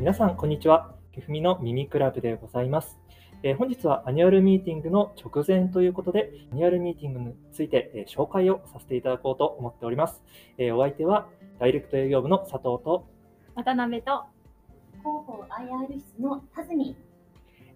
[0.00, 0.94] 皆さん、こんにちは。
[1.12, 2.98] ひふみの耳クラブでございます。
[3.42, 10.22] えー本日はアニュアルミーティングの直前ということで、アニュアルミーティングについて、えー紹介をさせていただこうと思っております。
[10.58, 11.28] えーお相手は、
[11.58, 13.06] ダイレクト営業部の佐藤と
[13.54, 14.24] 渡辺と
[14.98, 16.96] 広報 IR 室のタズミ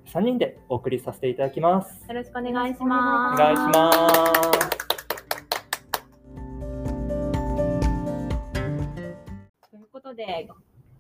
[0.07, 2.07] 3人でお送りさせていただきます。
[2.09, 3.39] よろしくお願いしおます。
[3.39, 4.55] 願いします。
[9.71, 10.49] ということで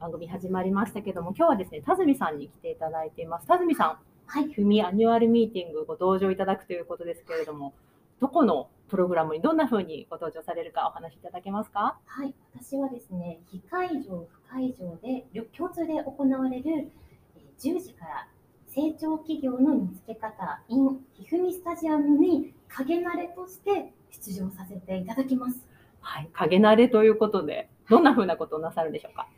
[0.04, 3.46] 番組始まりましたけども、今日はですね、田住さんに来ていただいています。
[3.46, 7.72] 田住さん、はい、ひふみアニュアルミーティングご登場いただくということですけれども、
[8.20, 11.98] どこのプログラムにどんな風にご登場されるかお話しいただけますか？
[12.04, 16.92] はい私はですね非会場不会場で両共通で行われる
[17.36, 18.28] えー10時から
[18.68, 25.66] 成長企業の見つけ方 in ひふみスタジアムに影ナレとして出場させていただきます、
[26.02, 29.28] はい、影慣れということで、どんな風なことをなさるでしょうか？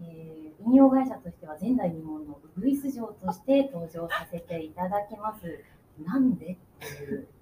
[0.00, 5.60] えー運用会社としては前代未聞のウグイス嬢として登場させていただきます
[6.02, 6.56] なんで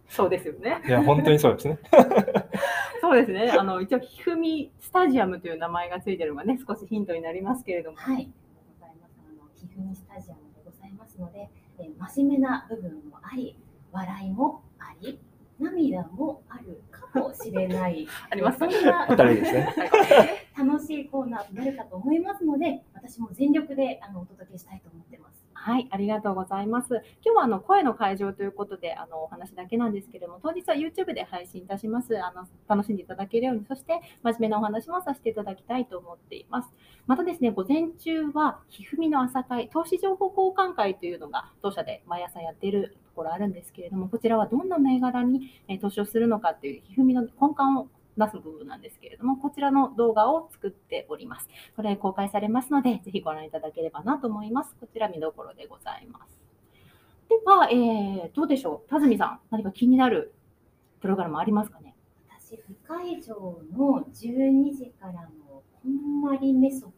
[0.09, 0.83] そうですよね。
[0.87, 1.79] いや、本当にそうですね。
[3.01, 3.51] そうですね。
[3.51, 7.97] あの一応ひふみスタジアムという名前がついてるのがね、少しヒントになりますけれども。
[7.97, 8.31] はい、
[8.79, 9.13] ございます。
[9.27, 11.49] あの、ひふみスタジアムでございますので、
[11.79, 13.57] えー真面目な部分もあり、
[13.91, 15.19] 笑いもあり、
[15.63, 18.07] 涙もあるかもしれない。
[18.31, 19.69] ありますそんな当たりですね。
[20.57, 25.43] 楽しいコーナーとなるかと思いますので、私も全力であのお届けしたいと思ってます。
[25.55, 26.89] はい、ありがとうございます。
[27.25, 32.21] 今日はあの声の会場ということであのお話だけなんですけれども、当日は YouTube で配信いたします。
[32.21, 36.71] あの楽しんでいただけるように、そして真面目なお話もさせていただきたいと思っています。
[37.07, 51.49] またですね、午前中はひふみの朝会、投資情報交換会というのが当社で毎朝やっているところあるんですけれども、こちらはどんな銘柄にえ投資をするのかというひふみの根幹を出す部分なんですけれども、こちらの動画を作っております。
[51.77, 54.75] これ公開されますので、ぜひご覧いただければなと思います。
[54.81, 56.39] こちら見どころでございます。
[57.29, 60.35] では、えー、どうでしょう、田住さん、何か気になる
[61.01, 61.97] プログラムありますかね？
[62.39, 63.35] 私、不会場
[63.75, 66.91] の12時からのこんまりメソッ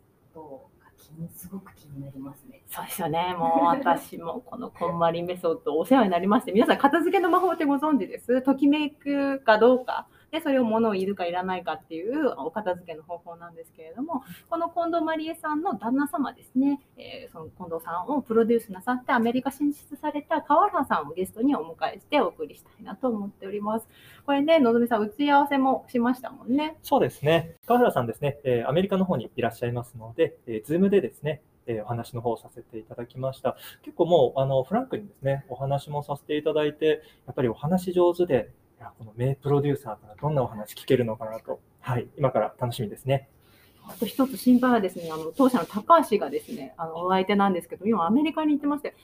[1.76, 2.62] 気になりますね。
[2.68, 3.34] そうですよね。
[3.38, 8.42] もう私もこのこんまりメソッドお世話になりまして、皆さん片付けの魔法ってご存知です？
[8.42, 10.06] ときめくかどうか？
[10.34, 23.86] で、それを物をいるかいらないかっていうお片付けの方法なんですけれども、この近藤まりえさんの旦那様ですね、えーその近藤さんをプロデュースなさってアメリカ進出された川原さんをゲストにお迎えしてお送りしたいなと思っております。
[24.26, 26.78] これね、のぞみさん、打ち合わせもしましたもんね。
[26.82, 27.54] そうですね。
[27.66, 33.56] 川原さんですね、えーアメリカの方にいらっしゃいますので、えー、Zoom でですね、えーお話の方をさせていただきました。
[33.82, 38.50] 結構もう、あの、フランクにですね、お話もさせていただいて、やっぱりお話上手で、
[38.84, 43.28] やこの名プロデューサーからどんなお話聞けるのかなと、はい、今から楽しみですね。
[43.86, 48.94] あと一つ心配はですね、あの当社の高橋がですね、あのお相手なんですけど、今アメリカに行ってまして、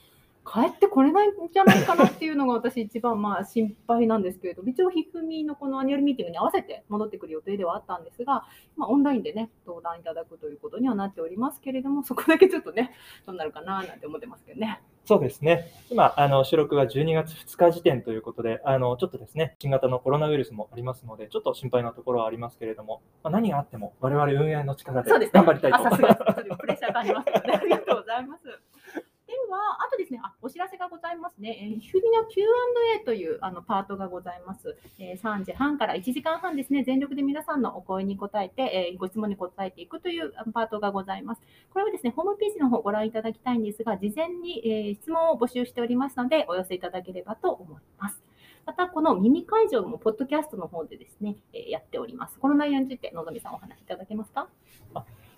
[0.51, 8.43] 帰ってこれないんじゃないかなっていうのが私一番まあ心配なんですけれど、一応ひふみのこのアニュアルミーティングに合わせて戻ってくる予定ではあったんですが、
[8.75, 12.91] まあ、オンラインでね、登壇いただくということにはなっておりますけれども、そこだけちょっとね、
[13.25, 14.81] どうなるかななんて思ってますけどね。
[15.05, 15.71] そうですね。
[15.89, 25.09] 今、あの、収録が12月2日時点ということで、あの、ちょっとですね、新型のコロナウイルスもありますので、ちょっと心配なところはありますけれども、まあ、何があっても我々運営の力で。
[25.09, 27.29] 頑張りたいとあさすがですちょっとプレッシャー感じます。
[27.29, 29.10] ありがとうございます。
[29.31, 31.57] では、あとですね、あお知らせがございますね。
[31.61, 41.41] えー、ひふみの Q&A というあのパートがございます、えー3時半から1時間半ですね、全力で皆さんのお声に答えて、えーご質問に答えていくというパートがございます。
[41.71, 48.21] これはですね、ホームページの方をご覧いただきたいんですが、事前に、え質問を募集しておりますので、お寄せいただければと思います。
[48.65, 52.37] また、この耳会場もポッドキャストの方でですね、えやっております。
[52.37, 54.49] この内容について、のぞみさんお話しいただけますか？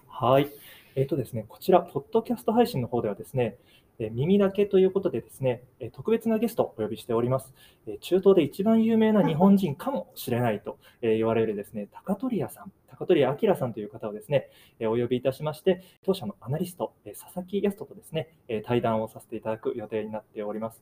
[0.07, 0.49] はい。
[0.95, 3.57] えっ、とですね、こちら、ポッドキャスト配信の方ではですね、
[3.99, 7.53] 耳だけということでですね、えー特別なゲストをお呼びしております。
[7.85, 14.49] えー中東で一番有名な日本人かもしれないとえー言われるですね、高取屋さん、高取屋明さんという方をですね、
[14.79, 20.81] えーお呼びいたしまして、当社のアナリスト、えー佐々木康人とですね、えー対談をさせていただく予定になっております。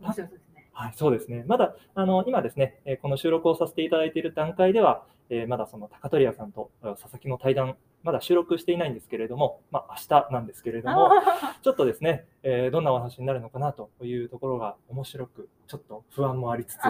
[0.00, 0.68] 面白そうですね。
[0.72, 1.44] はい、そうですね。
[1.46, 11.10] まだ、あの、今ですね、えーこの収録をさせていただいている段階では、えーまだその高取屋さんとえー佐々木の対談、まだ収録していないんですけれども、まあ、明日なんですけれども、
[11.62, 16.84] ちょっとですね、えーどんなお話になるのかなというところが面白く、ちょっと不安もありつつ、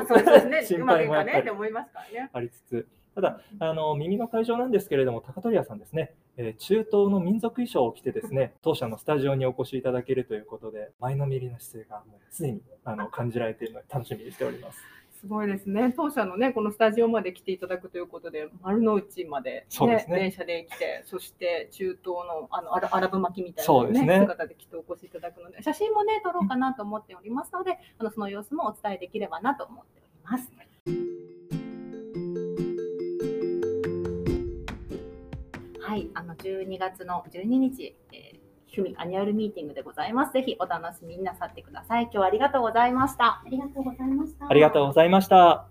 [0.48, 0.64] ね。
[0.64, 2.30] 心配もやっぱりかねって思いますからね。
[2.32, 14.82] ありつつ、ただ、あの耳の会場なんですけれども、高取屋さんですね、えー中東の民族衣装を着てですね、 当社のスタジオにお越しいただけるということで、前のめりの姿勢がもうすでにあの感じられているので、楽しみにしております。
[15.22, 15.94] すごいですね。
[15.96, 30.50] 当社のね、このスタジオまで来ていただくということで、丸の内まで、そうですね電車で来て、そして中東のあのアラアラブ巻きみたいな、ねね姿で来てお越しいただくので、写真もね、撮ろうかなと思っておりますので、あのその様子もお伝えできればなと思っております。
[35.80, 38.01] はい、あの12月の12日、えー
[38.76, 40.32] ひふみアニュアルミーティングでございます。
[40.32, 42.04] ぜひお楽しみになさってください。
[42.04, 43.42] 今日はありがとうございました。
[43.44, 44.46] ありがとうございました。
[44.48, 45.66] ありがとうございました。